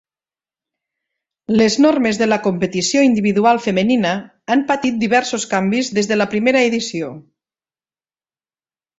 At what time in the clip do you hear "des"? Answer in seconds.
5.99-6.09